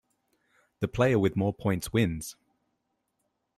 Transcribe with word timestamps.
The 0.79 0.87
player 0.87 1.19
with 1.19 1.35
more 1.35 1.53
points 1.53 1.93
wins. 1.93 2.35